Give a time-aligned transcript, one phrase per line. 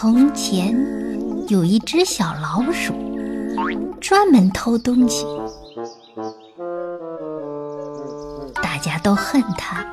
[0.00, 0.72] 从前
[1.48, 2.94] 有一只小老鼠，
[4.00, 5.26] 专门偷东西，
[8.62, 9.84] 大家都恨它。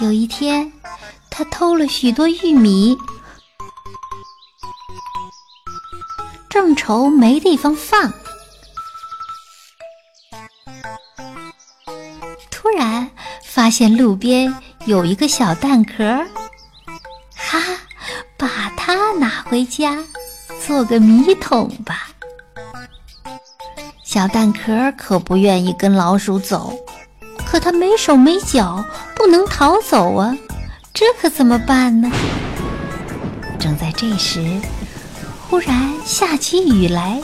[0.00, 0.72] 有一天，
[1.30, 2.98] 它偷了许多玉米，
[6.50, 8.12] 正愁没地方放。
[12.50, 13.10] 突然
[13.44, 14.54] 发现路边
[14.86, 16.04] 有一个小蛋壳，
[17.34, 17.60] 哈，
[18.36, 19.98] 把它拿回家
[20.66, 22.08] 做个米桶吧。
[24.04, 26.74] 小蛋壳可不愿意跟老鼠走，
[27.46, 30.36] 可它没手没脚，不能逃走啊，
[30.92, 32.10] 这可怎么办呢？
[33.58, 34.60] 正在这时，
[35.48, 37.22] 忽然下起雨来。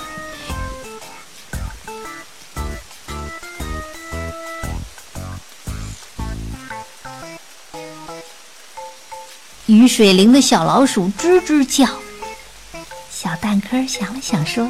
[9.66, 11.86] 雨水淋的小老鼠吱吱叫。
[13.10, 14.68] 小蛋壳想了想说：“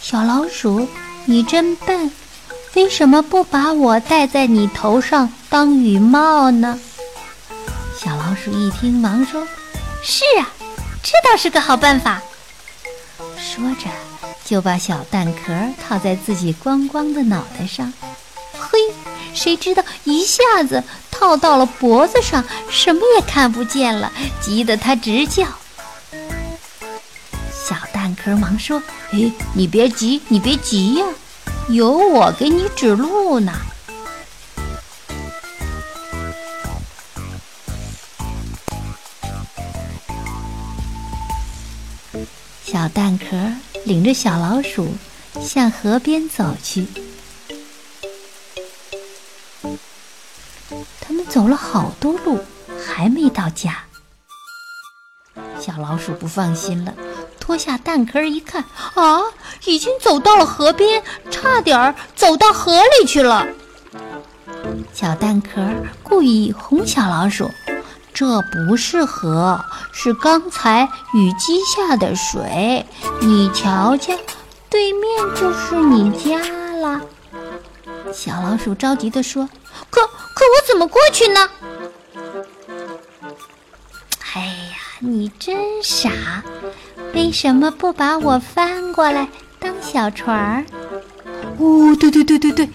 [0.00, 0.86] 小老鼠，
[1.24, 2.12] 你真笨，
[2.74, 6.78] 为什么不把我戴在你头上当雨帽呢？”
[7.98, 9.46] 小老鼠一听，忙说
[10.04, 10.52] ：“是啊，
[11.02, 12.20] 这倒是个好办法。”
[13.40, 13.88] 说着，
[14.44, 17.90] 就把小蛋壳套在自己光光的脑袋上。
[18.52, 18.78] 嘿，
[19.32, 20.84] 谁知道一下子……
[21.14, 25.46] 套到了脖子上，什么也看不见了，急得他直叫。
[27.52, 28.82] 小蛋壳忙说
[29.12, 31.06] ：“哎，你别急，你别急呀，
[31.68, 33.52] 有我给你指路呢。”
[42.66, 43.36] 小蛋壳
[43.84, 44.94] 领着小老鼠
[45.40, 46.86] 向河边走去。
[51.00, 52.38] 他们走了好多路，
[52.84, 53.84] 还没到家。
[55.60, 56.94] 小老鼠不放心了，
[57.40, 58.64] 脱下蛋壳一看，
[58.94, 59.20] 啊，
[59.64, 63.46] 已经走到了河边，差点儿走到河里去了。
[64.92, 65.60] 小蛋壳
[66.02, 67.50] 故意哄小老鼠
[68.14, 72.84] ：“这不是河，是刚才雨积下的水。
[73.20, 74.14] 你瞧瞧，
[74.70, 76.38] 对面就是你家
[76.76, 77.00] 了。”
[78.12, 79.48] 小老鼠着急地说
[79.90, 80.00] ：“可
[80.74, 81.48] 怎么过去呢？”
[84.34, 86.10] 哎呀，你真傻！
[87.14, 89.28] 为什么不把我翻过来
[89.60, 90.64] 当小船儿？
[91.60, 92.68] 哦，对对对对对，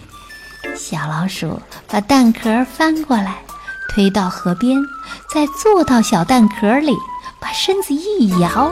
[0.77, 3.43] 小老鼠把蛋壳翻过来，
[3.89, 4.81] 推到河边，
[5.33, 6.95] 再坐到小蛋壳里，
[7.37, 8.71] 把身子一摇，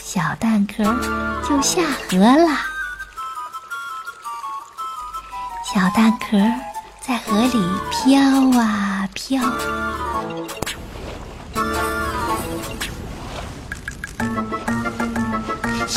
[0.00, 0.84] 小蛋壳
[1.42, 2.48] 就下河了。
[5.74, 6.38] 小蛋壳
[7.08, 8.20] 在河里飘
[8.60, 9.42] 啊飘，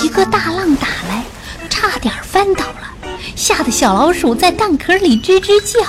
[0.01, 1.25] 一个大浪打来，
[1.69, 2.93] 差点翻倒了，
[3.35, 5.85] 吓得小老鼠在蛋壳里吱吱叫。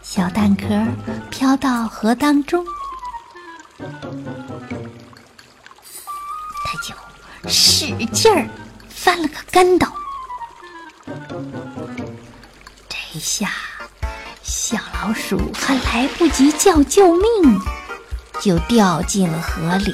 [0.00, 0.64] 小蛋壳
[1.28, 2.64] 飘到河当中。
[6.72, 6.94] 他就
[7.50, 8.48] 使劲儿
[8.88, 9.88] 翻了个跟斗，
[12.88, 13.50] 这下
[14.40, 17.60] 小老鼠还来不及叫救命，
[18.40, 19.92] 就掉进了河里。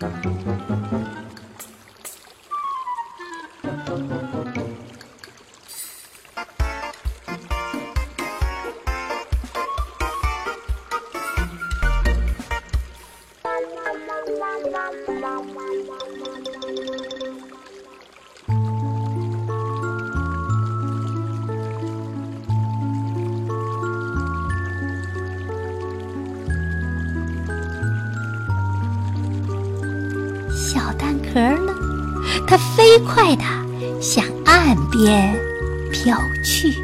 [0.00, 1.17] Musik
[30.70, 31.72] 小蛋壳呢，
[32.46, 33.42] 它飞快地
[34.02, 35.34] 向岸边
[35.90, 36.74] 飘去。